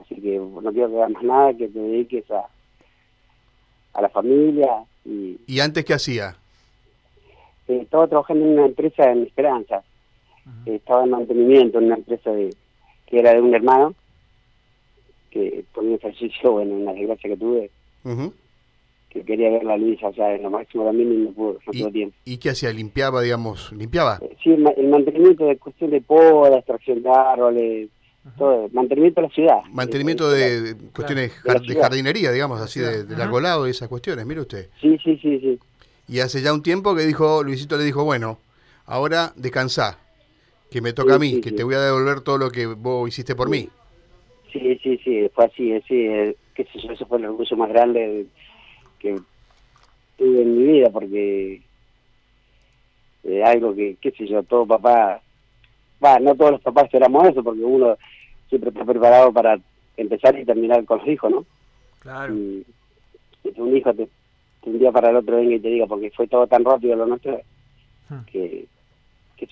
Así 0.00 0.14
que 0.14 0.38
no 0.38 0.72
quiero 0.72 0.90
que 0.90 0.96
hagas 0.96 1.10
más 1.10 1.22
nada, 1.24 1.54
que 1.54 1.66
te 1.66 1.78
dediques 1.80 2.30
a, 2.30 2.46
a 3.94 4.02
la 4.02 4.08
familia, 4.10 4.84
y, 5.04 5.58
antes 5.58 5.84
qué 5.84 5.94
hacía? 5.94 6.36
Eh, 7.66 7.80
estaba 7.82 8.06
trabajando 8.06 8.44
en 8.44 8.52
una 8.52 8.66
empresa 8.66 9.10
en 9.10 9.24
Esperanza. 9.24 9.82
Eh, 10.66 10.76
estaba 10.76 11.02
en 11.02 11.10
mantenimiento 11.10 11.78
en 11.78 11.86
una 11.86 11.96
empresa 11.96 12.30
de, 12.30 12.54
que 13.06 13.18
era 13.18 13.34
de 13.34 13.40
un 13.40 13.56
hermano, 13.56 13.92
que 15.32 15.64
por 15.74 15.82
un 15.82 15.94
ejercicio, 15.94 16.52
bueno, 16.52 16.76
una 16.76 16.92
desgracia 16.92 17.30
que 17.30 17.36
tuve, 17.36 17.70
que 19.14 19.22
quería 19.22 19.48
ver 19.48 19.62
la 19.62 19.76
luz 19.76 20.02
allá 20.02 20.34
en 20.34 20.42
lo 20.42 20.50
máximo 20.50 20.84
también 20.84 21.12
y 21.12 21.16
no 21.18 21.30
pudo, 21.30 21.58
no 21.64 21.72
tuvo 21.72 21.90
tiempo. 21.90 22.16
¿Y 22.24 22.36
qué 22.38 22.50
hacía? 22.50 22.72
¿Limpiaba, 22.72 23.22
digamos? 23.22 23.72
¿Limpiaba? 23.72 24.18
Eh, 24.20 24.36
sí, 24.42 24.50
el, 24.50 24.88
mantenimiento 24.88 25.46
de 25.46 25.56
cuestión 25.56 25.92
de 25.92 26.00
poda, 26.00 26.58
extracción 26.58 27.00
de 27.00 27.10
árboles, 27.10 27.90
todo, 28.36 28.68
mantenimiento 28.72 29.20
de 29.20 29.28
la 29.28 29.32
ciudad. 29.32 29.62
Mantenimiento 29.72 30.28
de, 30.28 30.74
cuestiones 30.92 31.32
de, 31.44 31.74
jardinería, 31.76 32.32
digamos, 32.32 32.60
así, 32.60 32.80
de, 32.80 33.04
del 33.04 33.20
arbolado 33.20 33.68
y 33.68 33.70
esas 33.70 33.88
cuestiones, 33.88 34.26
mire 34.26 34.40
usted. 34.40 34.68
Sí, 34.80 34.98
sí, 35.04 35.16
sí, 35.22 35.38
sí. 35.38 35.58
Y 36.08 36.18
hace 36.18 36.42
ya 36.42 36.52
un 36.52 36.62
tiempo 36.62 36.96
que 36.96 37.06
dijo, 37.06 37.44
Luisito 37.44 37.76
le 37.76 37.84
dijo, 37.84 38.02
bueno, 38.02 38.38
ahora 38.84 39.32
descansá, 39.36 40.00
que 40.72 40.80
me 40.80 40.92
toca 40.92 41.14
a 41.14 41.18
mí, 41.20 41.40
que 41.40 41.52
te 41.52 41.62
voy 41.62 41.76
a 41.76 41.80
devolver 41.80 42.20
todo 42.22 42.36
lo 42.36 42.50
que 42.50 42.66
vos 42.66 43.08
hiciste 43.08 43.36
por 43.36 43.48
mí. 43.48 43.68
Sí, 44.52 44.78
sí, 44.82 44.98
sí, 45.04 45.28
fue 45.32 45.44
así, 45.44 45.80
sí, 45.86 46.06
eh, 46.06 46.36
yo, 46.56 46.92
eso 46.92 47.06
fue 47.06 47.18
el 47.18 47.26
orgullo 47.26 47.56
más 47.56 47.68
grande 47.68 48.26
que 49.04 49.20
tuve 50.16 50.42
en 50.42 50.56
mi 50.56 50.72
vida, 50.72 50.90
porque 50.90 51.60
eh, 53.24 53.44
algo 53.44 53.74
que, 53.74 53.96
qué 54.00 54.10
sé 54.12 54.26
yo, 54.26 54.42
todo 54.42 54.66
papá, 54.66 55.20
va, 56.02 56.18
no 56.18 56.34
todos 56.34 56.52
los 56.52 56.62
papás 56.62 56.88
éramos 56.94 57.28
eso, 57.28 57.44
porque 57.44 57.60
uno 57.60 57.96
siempre 58.48 58.70
está 58.70 58.84
preparado 58.84 59.30
para 59.32 59.58
empezar 59.96 60.38
y 60.38 60.44
terminar 60.46 60.82
con 60.86 60.98
los 60.98 61.08
hijos, 61.08 61.30
¿no? 61.30 61.46
Claro. 62.00 62.34
Y, 62.34 62.66
un 63.56 63.76
hijo 63.76 63.92
te, 63.92 64.08
un 64.62 64.78
día 64.78 64.90
para 64.90 65.10
el 65.10 65.16
otro 65.16 65.36
venga 65.36 65.54
y 65.54 65.60
te 65.60 65.68
diga, 65.68 65.86
porque 65.86 66.10
fue 66.10 66.26
todo 66.26 66.46
tan 66.46 66.64
rápido 66.64 66.96
lo 66.96 67.06
nuestro, 67.06 67.40
hmm. 68.08 68.24
que, 68.32 68.66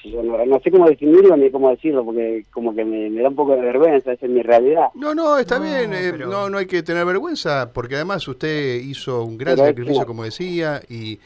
yo, 0.05 0.23
no, 0.23 0.61
sé 0.61 0.71
cómo 0.71 0.89
definirlo 0.89 1.37
ni 1.37 1.51
cómo 1.51 1.71
decirlo, 1.71 2.05
porque 2.05 2.45
como 2.51 2.75
que 2.75 2.85
me, 2.85 3.11
da 3.11 3.29
un 3.29 3.35
poco 3.35 3.55
de 3.55 3.63
vergüenza, 3.63 4.13
esa 4.13 4.27
es 4.27 4.33
mi 4.33 4.43
realidad. 4.43 4.89
No, 4.95 5.15
no, 5.15 5.39
está 5.39 5.59
bien, 5.59 5.93
eh, 5.93 6.13
no, 6.19 6.49
no 6.51 6.59
hay 6.59 6.67
que 6.67 6.83
tener 6.83 7.05
vergüenza, 7.05 7.73
porque 7.73 7.97
además 7.97 8.27
usted 8.29 8.77
hizo 8.77 9.25
un 9.25 9.39
gran 9.39 9.57
sacrificio, 9.57 10.07
como 10.07 10.25
decía, 10.25 10.81
y, 10.89 11.19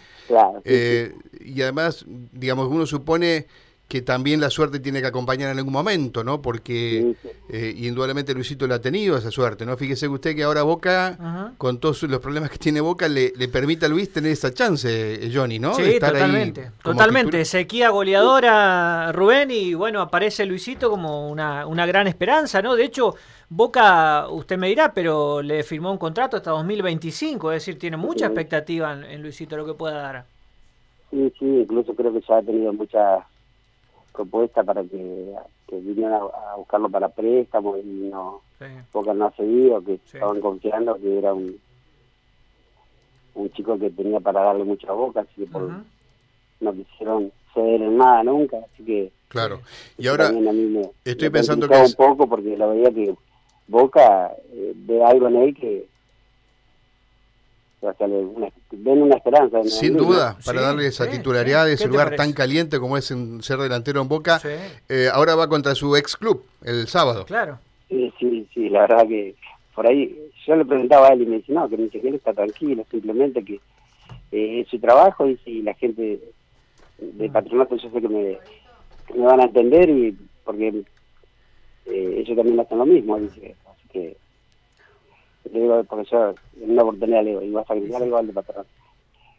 eh, 0.64 1.12
y 1.44 1.62
además, 1.62 2.04
digamos, 2.32 2.68
uno 2.68 2.87
supone 2.87 3.46
que 3.88 4.02
también 4.02 4.40
la 4.40 4.50
suerte 4.50 4.81
tiene 4.81 5.00
que 5.00 5.07
acompañar 5.07 5.52
en 5.52 5.59
algún 5.59 5.73
momento, 5.73 6.25
¿no? 6.25 6.43
Porque 6.43 7.14
eh, 7.49 7.75
indudablemente 7.76 8.35
Luisito 8.35 8.66
la 8.66 8.76
ha 8.76 8.81
tenido 8.81 9.16
esa 9.16 9.31
suerte, 9.31 9.64
¿no? 9.64 9.76
Fíjese 9.76 10.09
usted 10.09 10.35
que 10.35 10.43
ahora 10.43 10.64
Boca, 10.64 11.55
con 11.57 11.78
todos 11.78 12.02
los 12.02 12.19
problemas 12.19 12.50
que 12.50 12.59
tiene 12.59 12.81
Boca, 12.81 13.09
le, 13.09 13.33
le 13.37 13.47
permite 13.47 13.87
a 13.87 13.88
Luis 13.88 14.12
tener 14.12 14.33
esa 14.33 14.52
chance, 14.52 14.88
eh, 14.90 15.31
Johnny, 15.33 15.61
¿no? 15.61 15.75
Sí, 15.75 16.00
totalmente. 16.00 16.73
totalmente. 16.83 17.45
Sequía 17.45 17.90
goleadora, 17.90 19.12
Rubén, 19.12 19.52
y 19.52 19.75
bueno, 19.75 20.00
aparece 20.00 20.45
Luisito 20.47 20.90
como 20.90 21.31
una, 21.31 21.64
una 21.66 21.87
gran 21.87 22.09
esperanza, 22.09 22.61
¿no? 22.61 22.75
De 22.75 22.85
hecho, 22.85 23.14
Boca, 23.49 24.26
usted 24.28 24.59
me 24.59 24.66
dirá, 24.66 24.93
pero 24.93 25.43
le 25.43 25.62
firmó 25.62 25.93
un 25.93 25.99
contrato 25.99 26.37
hasta 26.37 26.50
2025, 26.50 27.52
es 27.52 27.62
decir, 27.62 27.78
tiene 27.78 27.97
mucha 27.97 28.26
expectativa 28.26 28.93
en, 28.93 29.05
en 29.05 29.23
Luisito 29.23 29.57
lo 29.57 29.64
que 29.64 29.75
pueda 29.75 30.02
dar. 30.02 30.25
Sí, 31.12 31.33
sí, 31.38 31.45
incluso 31.45 31.95
creo 31.95 32.12
que 32.12 32.21
ya 32.28 32.38
ha 32.38 32.43
tenido 32.43 32.73
muchas 32.73 33.23
propuesta 34.16 34.64
para 34.64 34.82
que, 34.82 35.35
que 35.68 35.76
vinieran 35.78 36.14
a, 36.14 36.56
buscarlo 36.56 36.88
para 36.88 37.08
préstamo 37.08 37.76
y 37.76 38.11
no 38.11 38.42
Boca 38.92 39.12
no 39.12 39.26
ha 39.26 39.32
seguido, 39.32 39.85
que 39.85 39.94
estaban 39.94 40.40
confiando 40.40 40.96
que 40.96 41.18
era 41.18 41.35
un 41.35 41.58
un 43.37 43.50
chico 43.52 43.78
que 43.78 43.90
tenía 43.90 44.18
para 44.18 44.42
darle 44.42 44.64
mucha 44.64 44.90
boca, 44.92 45.20
así 45.20 45.42
que 45.42 45.46
por, 45.46 45.70
no 46.61 46.73
quisieron 46.73 47.30
ceder 47.54 47.82
en 47.82 47.96
nada 47.99 48.25
nunca, 48.25 48.56
así 48.73 48.82
que 48.82 49.12
claro. 49.28 49.61
Y 49.99 50.08
ahora 50.08 50.32
estoy 51.04 51.30
pensando 51.30 51.68
que 51.68 51.76
un 51.76 51.92
poco 51.92 52.28
porque 52.28 52.56
la 52.56 52.66
veía 52.66 52.90
que 52.90 53.14
Boca 53.68 54.32
eh, 54.52 54.73
ve 54.76 55.04
algo 55.04 55.26
en 55.26 55.37
él 55.37 55.54
que 55.54 55.88
ven 57.80 59.02
una 59.02 59.16
esperanza. 59.16 59.62
Sin 59.64 59.97
duda, 59.97 60.37
para 60.45 60.61
darle 60.61 60.87
esa 60.87 61.09
titularidad 61.09 61.66
de 61.66 61.75
ese 61.75 61.88
lugar 61.88 62.16
tan 62.16 62.33
caliente 62.33 62.78
como 62.78 62.97
es 62.97 63.12
ser 63.40 63.59
delantero 63.59 64.00
en 64.00 64.09
Boca. 64.09 64.40
Eh, 64.88 65.09
ahora 65.12 65.35
va 65.35 65.49
contra 65.49 65.75
su 65.75 65.97
ex 65.97 66.16
club 66.16 66.45
el 66.64 66.88
sábado. 66.88 67.25
Claro. 67.26 67.59
Sí, 67.88 68.12
sí, 68.18 68.47
sí, 68.52 68.68
la 68.68 68.80
verdad 68.83 69.06
que 69.06 69.35
por 69.75 69.87
ahí 69.87 70.30
yo 70.47 70.56
le 70.56 70.64
preguntaba 70.64 71.09
a 71.09 71.12
él 71.12 71.23
y 71.23 71.26
me 71.26 71.37
dice, 71.37 71.52
no, 71.52 71.68
que 71.68 71.76
siquiera 71.76 72.16
está 72.16 72.33
tranquilo, 72.33 72.85
simplemente 72.90 73.45
que 73.45 73.61
eh, 74.33 74.61
es 74.61 74.68
su 74.68 74.78
trabajo 74.78 75.28
y 75.28 75.37
si 75.45 75.62
la 75.62 75.75
gente 75.75 76.21
de 76.99 77.28
mm. 77.28 77.33
patronato 77.33 77.76
yo 77.76 77.90
sé 77.90 78.00
que 78.00 78.09
me, 78.09 78.38
me 79.14 79.25
van 79.25 79.40
a 79.40 79.45
entender 79.45 79.90
y 79.90 80.16
porque 80.45 80.68
eh, 81.87 82.14
ellos 82.18 82.37
también 82.37 82.59
hacen 82.59 82.78
lo 82.78 82.87
mismo, 82.87 83.18
dice, 83.18 83.54
así 83.66 83.88
que 83.92 84.16
le 85.53 85.61
digo 85.61 85.75
al 85.75 85.87
profesor, 85.87 86.35
en 86.61 86.71
una 86.71 86.83
oportunidad 86.83 87.25
le 87.25 87.31
digo, 87.31 87.43
¿y 87.43 87.50
vas 87.50 87.71
a 87.71 87.75
gritar 87.75 88.03
algo 88.03 88.17
al 88.17 88.26
de 88.26 88.33
patrón? 88.33 88.67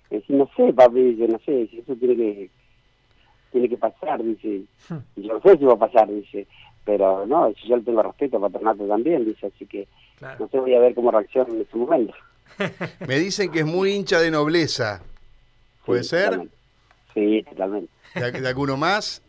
Y 0.10 0.16
dice, 0.18 0.34
no 0.34 0.50
sé, 0.56 0.74
papi, 0.74 1.02
dice, 1.02 1.28
no 1.28 1.40
sé, 1.40 1.68
si 1.68 1.80
eso 1.80 1.96
tiene 1.96 2.16
que 2.16 2.50
tiene 3.52 3.70
que 3.70 3.78
pasar, 3.78 4.22
dice, 4.24 4.64
y 5.16 5.22
yo 5.22 5.34
no 5.34 5.42
sé 5.42 5.58
si 5.58 5.66
va 5.66 5.74
a 5.74 5.78
pasar, 5.78 6.10
dice, 6.10 6.48
pero 6.84 7.26
no, 7.26 7.52
si 7.54 7.68
yo 7.68 7.78
le 7.78 7.84
tengo 7.84 8.04
respeto 8.04 8.38
a 8.38 8.42
Patronato 8.42 8.88
también, 8.88 9.26
dice, 9.26 9.48
así 9.48 9.66
que 9.66 9.88
no 10.40 10.48
sé, 10.48 10.60
voy 10.60 10.74
a 10.74 10.80
ver 10.80 10.96
cómo 10.96 11.12
reacciona 11.12 11.54
en 11.54 11.62
ese 11.62 11.78
momento. 11.78 12.14
Me 13.08 13.20
dicen 13.20 13.52
que 13.52 13.60
es 13.60 13.66
muy 13.66 13.92
hincha 13.92 14.20
de 14.20 14.32
nobleza, 14.32 15.02
¿puede 15.86 16.04
ser? 16.04 16.50
Sí, 17.14 17.44
totalmente. 17.50 17.92
¿De, 18.16 18.48
alguno 18.48 18.78
más? 18.78 19.22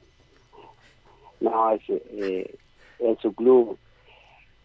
No, 1.41 1.71
es, 1.73 1.83
eh, 1.89 2.55
es 2.99 3.19
su 3.21 3.33
club, 3.35 3.79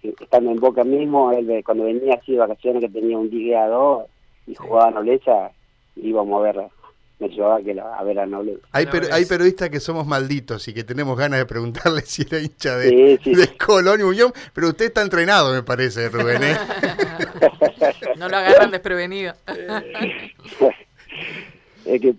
estando 0.03 0.51
en 0.51 0.57
Boca 0.57 0.83
mismo, 0.83 1.31
él 1.31 1.63
cuando 1.65 1.85
venía 1.85 2.15
así 2.15 2.33
de 2.33 2.39
vacaciones 2.39 2.81
que 2.81 2.89
tenía 2.89 3.17
un 3.17 3.29
día 3.29 3.63
a 3.63 3.67
dos 3.67 4.05
y 4.47 4.55
jugaba 4.55 4.91
nobleza, 4.91 5.51
íbamos 5.95 6.39
a 6.39 6.43
ver 6.43 6.69
me 7.23 7.29
llevaba 7.29 7.61
que 7.61 7.79
a 7.79 8.03
ver 8.03 8.19
a 8.19 8.25
Nobleza. 8.25 8.59
Hay, 8.71 8.87
hay 9.11 9.25
periodistas 9.25 9.69
que 9.69 9.79
somos 9.79 10.05
malditos 10.05 10.67
y 10.67 10.73
que 10.73 10.83
tenemos 10.83 11.17
ganas 11.17 11.39
de 11.39 11.45
preguntarle 11.45 12.01
si 12.05 12.23
era 12.23 12.39
hincha 12.39 12.75
de, 12.77 13.19
Colón 13.63 14.01
y 14.01 14.03
Unión, 14.03 14.33
pero 14.53 14.69
usted 14.69 14.85
está 14.85 15.01
entrenado, 15.01 15.53
me 15.53 15.63
parece, 15.63 16.09
Rubén. 16.09 16.43
¿eh? 16.43 16.57
no 18.17 18.27
lo 18.27 18.37
agarran 18.37 18.71
desprevenido. 18.71 19.33
es 21.85 22.01
que 22.01 22.15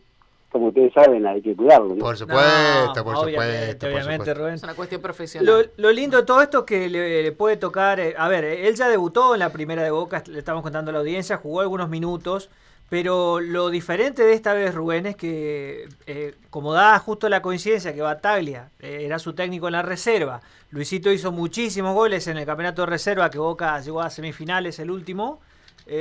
como 0.55 0.69
ustedes 0.69 0.93
saben, 0.93 1.27
hay 1.27 1.43
que 1.43 1.57
cuidarlo. 1.57 1.97
Por 1.97 2.17
supuesto, 2.17 3.03
por 3.03 3.17
supuesto. 3.17 3.89
Obviamente, 3.89 4.35
Rubén. 4.35 4.55
Es 4.55 4.63
una 4.63 4.75
cuestión 4.75 5.03
profesional. 5.03 5.69
Lo, 5.77 5.91
lindo 5.91 6.17
de 6.19 6.23
todo 6.23 6.41
esto 6.43 6.61
es 6.61 6.65
que 6.65 6.89
le, 6.89 7.33
puede 7.33 7.57
tocar. 7.57 7.99
Eh, 7.99 8.15
a 8.17 8.29
ver, 8.29 8.45
él 8.45 8.77
ya 8.77 8.89
debutó 8.89 9.35
en 9.35 9.41
la 9.41 9.51
primera 9.51 9.83
de 9.83 9.91
Boca, 9.91 10.23
le 10.29 10.39
estamos 10.39 10.63
contando 10.63 10.91
a 10.91 10.93
la 10.93 11.01
audiencia, 11.01 11.39
jugó 11.39 11.61
algunos 11.61 11.89
minutos. 11.89 12.51
Pero 12.89 13.41
lo 13.41 13.69
diferente 13.69 14.23
de 14.23 14.33
esta 14.33 14.55
vez, 14.55 14.73
Rubén, 14.73 15.07
es 15.07 15.17
que, 15.17 15.89
eh, 16.07 16.37
como 16.51 16.73
da 16.73 16.97
justo 17.01 17.29
la 17.29 17.43
coincidencia 17.43 17.93
que 17.93 18.01
Bataglia 18.01 18.71
eh, 18.79 19.01
era 19.01 19.19
su 19.19 19.33
técnico 19.33 19.67
en 19.67 19.73
la 19.73 19.83
reserva, 19.83 20.41
Luisito 20.71 21.11
hizo 21.11 21.33
muchísimos 21.33 21.95
goles 21.95 22.29
en 22.29 22.37
el 22.37 22.47
campeonato 22.47 22.83
de 22.83 22.87
reserva, 22.87 23.29
que 23.29 23.39
Boca 23.39 23.81
llegó 23.81 24.03
a 24.03 24.09
semifinales 24.11 24.79
el 24.79 24.93
último. 24.93 25.41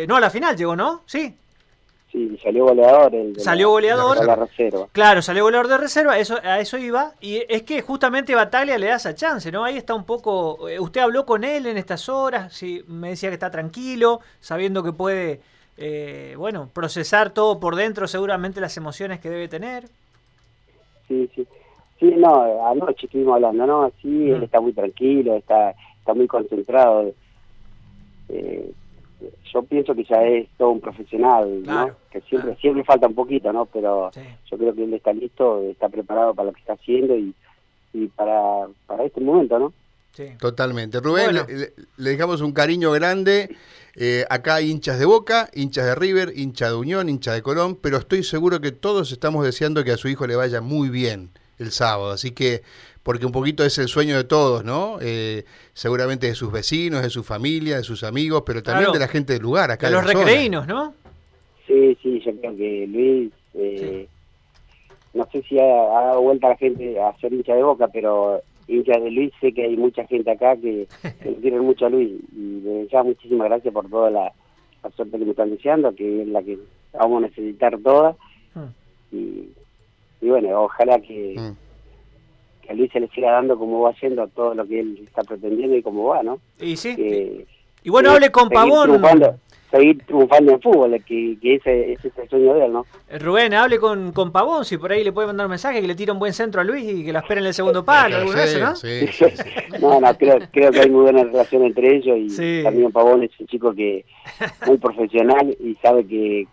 no, 0.07 0.17
a 0.17 0.19
la 0.19 0.29
final 0.29 0.55
llegó, 0.55 0.75
¿no? 0.75 1.01
Sí. 1.07 1.35
Sí, 2.13 2.37
salió 2.43 2.65
goleador. 2.65 3.15
El 3.15 3.39
salió 3.39 3.71
goleador. 3.71 4.19
De 4.19 4.25
la 4.27 4.35
reserva. 4.35 4.87
Claro, 4.91 5.23
salió 5.23 5.45
goleador 5.45 5.67
de 5.67 5.77
reserva, 5.79 6.19
eso, 6.19 6.37
a 6.43 6.59
eso 6.59 6.77
iba. 6.77 7.13
Y 7.19 7.41
es 7.49 7.63
que 7.63 7.81
justamente 7.81 8.35
Bataglia 8.35 8.77
le 8.77 8.85
da 8.85 8.97
esa 8.97 9.15
chance, 9.15 9.51
¿no? 9.51 9.63
Ahí 9.63 9.77
está 9.77 9.95
un 9.95 10.03
poco. 10.03 10.69
Eh, 10.69 10.79
usted 10.79 11.01
habló 11.01 11.25
con 11.25 11.43
él 11.43 11.65
en 11.65 11.75
estas 11.75 12.09
horas, 12.09 12.53
sí, 12.53 12.83
me 12.87 13.09
decía 13.09 13.29
que 13.29 13.33
está 13.33 13.49
tranquilo, 13.49 14.19
sabiendo 14.41 14.83
que 14.83 14.91
puede, 14.91 15.41
eh, 15.77 16.35
bueno, 16.37 16.69
procesar 16.71 17.31
todo 17.31 17.59
por 17.59 17.75
dentro, 17.75 18.07
seguramente 18.07 18.61
las 18.61 18.77
emociones 18.77 19.19
que 19.19 19.31
debe 19.31 19.47
tener. 19.47 19.85
Sí, 21.07 21.27
sí. 21.33 21.47
Sí, 21.99 22.13
no, 22.15 22.67
anoche 22.67 23.07
estuvimos 23.07 23.35
hablando, 23.35 23.65
¿no? 23.65 23.91
Sí, 24.03 24.29
él 24.29 24.43
está 24.43 24.59
muy 24.59 24.73
tranquilo, 24.73 25.35
está, 25.35 25.73
está 25.97 26.13
muy 26.13 26.27
concentrado. 26.27 27.11
Eh, 28.29 28.71
yo 29.51 29.63
pienso 29.63 29.93
que 29.95 30.03
ya 30.03 30.23
es 30.23 30.47
todo 30.57 30.71
un 30.71 30.81
profesional, 30.81 31.63
¿no? 31.63 31.91
Que 32.11 32.21
siempre 32.21 32.55
siempre 32.57 32.83
falta 32.83 33.07
un 33.07 33.15
poquito, 33.15 33.51
¿no? 33.53 33.65
Pero 33.65 34.11
yo 34.49 34.57
creo 34.57 34.73
que 34.73 34.83
él 34.83 34.93
está 34.93 35.13
listo, 35.13 35.61
está 35.61 35.89
preparado 35.89 36.33
para 36.33 36.47
lo 36.47 36.53
que 36.53 36.61
está 36.61 36.73
haciendo 36.73 37.15
y, 37.15 37.33
y 37.93 38.07
para, 38.07 38.67
para 38.87 39.03
este 39.05 39.21
momento, 39.21 39.59
¿no? 39.59 39.73
Sí. 40.13 40.25
Totalmente. 40.39 40.99
Rubén, 40.99 41.35
le, 41.97 42.09
dejamos 42.09 42.41
un 42.41 42.51
cariño 42.51 42.91
grande. 42.91 43.55
Eh, 43.95 44.25
acá 44.29 44.55
hay 44.55 44.69
hinchas 44.69 44.99
de 44.99 45.05
Boca, 45.05 45.49
hinchas 45.53 45.85
de 45.85 45.95
River, 45.95 46.33
hincha 46.35 46.69
de 46.69 46.75
Unión, 46.75 47.09
hincha 47.09 47.33
de 47.33 47.41
Colón, 47.41 47.77
pero 47.81 47.97
estoy 47.97 48.23
seguro 48.23 48.61
que 48.61 48.71
todos 48.71 49.11
estamos 49.11 49.43
deseando 49.43 49.83
que 49.83 49.91
a 49.91 49.97
su 49.97 50.07
hijo 50.07 50.27
le 50.27 50.35
vaya 50.35 50.61
muy 50.61 50.89
bien 50.89 51.31
el 51.57 51.71
sábado. 51.71 52.11
Así 52.11 52.31
que 52.31 52.61
porque 53.03 53.25
un 53.25 53.33
poquito 53.33 53.65
es 53.65 53.77
el 53.77 53.89
sueño 53.89 54.15
de 54.15 54.23
todos, 54.23 54.63
¿no? 54.63 54.97
Eh, 55.01 55.43
seguramente 55.73 56.27
de 56.27 56.35
sus 56.35 56.51
vecinos, 56.51 57.03
de 57.03 57.09
su 57.09 57.23
familia, 57.23 57.77
de 57.77 57.83
sus 57.83 58.03
amigos, 58.03 58.43
pero 58.45 58.63
también 58.63 58.91
de 58.93 58.99
la 58.99 59.09
gente 59.09 59.33
del 59.33 59.41
lugar, 59.41 59.71
acá 59.71 59.87
de, 59.87 59.93
los 59.93 60.05
recreínos, 60.07 60.65
¿no? 60.65 60.93
Sí, 61.67 61.97
sí, 62.01 62.21
yo 62.25 62.31
creo 62.37 62.55
que 62.55 62.87
Luis, 62.87 63.31
eh, 63.55 64.07
no 65.13 65.27
sé 65.31 65.41
si 65.43 65.59
ha, 65.59 65.65
dado 65.65 66.21
vuelta 66.21 66.49
la 66.49 66.57
gente 66.57 66.99
a 66.99 67.13
ser 67.17 67.33
hincha 67.33 67.55
de 67.55 67.63
boca, 67.63 67.89
pero 67.89 68.41
hincha 68.67 68.97
de 68.97 69.11
Luis, 69.11 69.33
sé 69.41 69.53
que 69.53 69.65
hay 69.65 69.75
mucha 69.75 70.07
gente 70.07 70.31
acá 70.31 70.55
que, 70.55 70.87
le 71.25 71.35
quieren 71.35 71.59
mucho 71.59 71.85
a 71.85 71.89
Luis 71.89 72.09
y 72.33 72.61
le 72.61 72.87
ya 72.87 73.03
muchísimas 73.03 73.49
gracias 73.49 73.73
por 73.73 73.89
toda 73.89 74.09
la, 74.11 74.31
suerte 74.95 75.19
que 75.19 75.25
me 75.25 75.31
están 75.31 75.49
deseando, 75.49 75.93
que 75.93 76.21
es 76.21 76.27
la 76.29 76.41
que 76.41 76.57
vamos 76.93 77.23
a 77.23 77.27
necesitar 77.27 77.77
todas. 77.79 78.15
Hmm. 78.53 78.71
Y, 79.11 79.49
bueno, 80.21 80.63
ojalá 80.63 80.99
que, 80.99 81.35
hmm 81.37 81.62
que 82.63 82.71
a 82.71 82.75
Luis 82.75 82.91
se 82.91 82.99
le 82.99 83.07
siga 83.09 83.31
dando 83.31 83.57
como 83.57 83.81
va 83.81 83.91
haciendo 83.91 84.27
todo 84.27 84.53
lo 84.53 84.65
que 84.65 84.79
él 84.79 84.99
está 85.05 85.23
pretendiendo 85.23 85.75
y 85.75 85.81
cómo 85.81 86.05
va, 86.05 86.23
¿no? 86.23 86.39
Y 86.59 86.75
sí. 86.77 86.95
y 87.83 87.89
bueno, 87.89 88.11
hable 88.11 88.31
con 88.31 88.49
Pavón. 88.49 89.01
seguir 89.69 90.03
triunfando 90.05 90.53
en 90.53 90.61
fútbol, 90.61 91.03
que, 91.03 91.37
ese, 91.41 91.93
ese, 91.93 92.07
es 92.07 92.17
el 92.17 92.29
sueño 92.29 92.53
de 92.53 92.65
él, 92.65 92.73
¿no? 92.73 92.85
Eh, 93.09 93.19
Rubén, 93.19 93.53
hable 93.53 93.79
con, 93.79 94.11
con 94.13 94.31
Pavón, 94.31 94.65
si 94.65 94.77
por 94.77 94.91
ahí 94.91 95.03
le 95.03 95.11
puede 95.11 95.27
mandar 95.27 95.47
un 95.47 95.51
mensaje, 95.51 95.81
que 95.81 95.87
le 95.87 95.95
tire 95.95 96.11
un 96.11 96.19
buen 96.19 96.33
centro 96.33 96.61
a 96.61 96.63
Luis 96.63 96.85
y 96.85 97.03
que 97.03 97.11
lo 97.11 97.19
espere 97.19 97.41
en 97.41 97.47
el 97.47 97.53
segundo 97.53 97.83
palo, 97.83 98.17
alguna 98.17 98.37
vez, 98.37 98.59
¿no? 98.59 98.75
Sí, 98.75 99.05
no, 99.81 99.99
no, 99.99 100.17
creo, 100.17 100.39
creo 100.51 100.71
que 100.71 100.79
hay 100.79 100.89
muy 100.89 101.01
buena 101.01 101.23
relación 101.23 101.63
entre 101.63 101.97
ellos 101.97 102.17
y 102.17 102.63
también 102.63 102.91
Pavón 102.91 103.23
es 103.23 103.31
un 103.39 103.47
chico 103.47 103.73
que 103.73 104.05
muy 104.67 104.77
profesional 104.77 105.55
y 105.59 105.75
sabe 105.75 106.05
que 106.05 106.47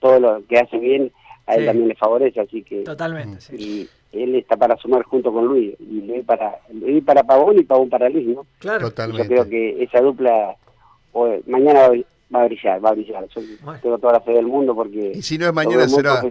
todo 0.00 0.18
lo 0.18 0.42
que 0.48 0.58
hace 0.58 0.78
bien 0.78 1.12
a 1.46 1.56
él 1.56 1.66
también 1.66 1.88
le 1.88 1.96
favorece, 1.96 2.40
así 2.40 2.62
que... 2.62 2.82
Totalmente, 2.84 3.40
sí 3.40 3.88
él 4.12 4.34
está 4.34 4.56
para 4.56 4.76
sumar 4.76 5.02
junto 5.04 5.32
con 5.32 5.46
Luis, 5.46 5.74
y 5.78 6.00
Luis 6.00 6.24
para, 6.24 6.58
Luis 6.72 7.04
para 7.04 7.22
Pavón 7.22 7.58
y 7.58 7.64
Pavón 7.64 7.88
para 7.88 8.08
Luis, 8.08 8.26
¿no? 8.26 8.46
Claro. 8.58 8.88
Totalmente. 8.88 9.22
Yo 9.22 9.28
creo 9.28 9.48
que 9.48 9.82
esa 9.82 10.00
dupla 10.00 10.56
mañana 11.46 11.90
va 12.34 12.42
a 12.42 12.44
brillar, 12.46 12.84
va 12.84 12.90
a 12.90 12.92
brillar. 12.92 13.26
Yo 13.28 13.42
tengo 13.82 13.98
toda 13.98 14.14
la 14.14 14.20
fe 14.20 14.32
del 14.32 14.46
mundo 14.46 14.74
porque... 14.74 15.12
Y 15.14 15.22
si 15.22 15.38
no 15.38 15.46
es 15.46 15.52
mañana 15.52 15.88
será, 15.88 16.22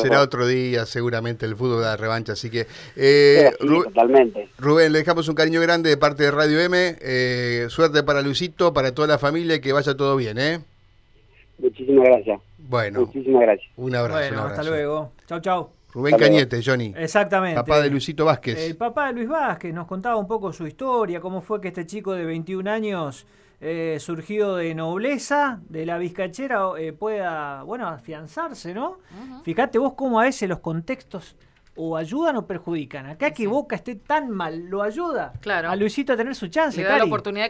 será 0.00 0.22
otro 0.22 0.46
día, 0.46 0.86
seguramente 0.86 1.46
el 1.46 1.56
fútbol 1.56 1.82
da 1.82 1.96
revancha, 1.96 2.32
así 2.32 2.50
que... 2.50 2.66
Eh, 2.96 3.50
totalmente. 3.58 4.48
Rubén, 4.58 4.92
le 4.92 5.00
dejamos 5.00 5.28
un 5.28 5.34
cariño 5.34 5.60
grande 5.60 5.90
de 5.90 5.96
parte 5.96 6.24
de 6.24 6.30
Radio 6.30 6.60
M, 6.60 6.96
eh, 7.00 7.66
suerte 7.68 8.02
para 8.02 8.22
Luisito, 8.22 8.72
para 8.72 8.94
toda 8.94 9.08
la 9.08 9.18
familia 9.18 9.56
y 9.56 9.60
que 9.60 9.72
vaya 9.72 9.96
todo 9.96 10.16
bien, 10.16 10.38
¿eh? 10.38 10.60
Muchísimas 11.58 12.04
gracias. 12.04 12.40
Bueno. 12.58 13.00
Muchísimas 13.00 13.42
gracias. 13.42 13.70
Un 13.76 13.94
abrazo. 13.94 14.18
Bueno, 14.18 14.44
hasta 14.44 14.62
luego. 14.62 15.12
Chau, 15.26 15.40
chau. 15.40 15.77
Rubén 15.92 16.16
Cañete, 16.16 16.60
Johnny. 16.64 16.92
Exactamente. 16.96 17.56
Papá 17.56 17.80
de 17.80 17.90
Luisito 17.90 18.24
Vázquez. 18.24 18.58
El 18.58 18.76
papá 18.76 19.06
de 19.08 19.14
Luis 19.14 19.28
Vázquez 19.28 19.72
nos 19.72 19.86
contaba 19.86 20.16
un 20.16 20.26
poco 20.26 20.52
su 20.52 20.66
historia, 20.66 21.20
cómo 21.20 21.40
fue 21.40 21.60
que 21.60 21.68
este 21.68 21.86
chico 21.86 22.12
de 22.12 22.24
21 22.24 22.70
años, 22.70 23.26
eh, 23.60 23.96
surgido 23.98 24.56
de 24.56 24.74
nobleza, 24.74 25.60
de 25.68 25.86
la 25.86 25.98
vizcachera, 25.98 26.68
eh, 26.78 26.92
pueda, 26.92 27.62
bueno, 27.62 27.88
afianzarse, 27.88 28.74
¿no? 28.74 28.98
Fíjate 29.44 29.78
vos 29.78 29.94
cómo 29.94 30.20
a 30.20 30.24
veces 30.24 30.48
los 30.48 30.60
contextos 30.60 31.36
o 31.78 31.96
ayudan 31.96 32.36
o 32.36 32.46
perjudican. 32.46 33.06
Acá 33.06 33.30
que 33.30 33.46
Boca 33.46 33.76
esté 33.76 33.94
tan 33.94 34.30
mal, 34.30 34.66
¿lo 34.66 34.82
ayuda? 34.82 35.32
Claro. 35.40 35.70
A 35.70 35.76
Luisito 35.76 36.12
a 36.12 36.16
tener 36.16 36.34
su 36.34 36.48
chance. 36.48 36.82
Le 36.82 36.88
da 36.88 36.98
la 36.98 37.04
oportunidad 37.04 37.46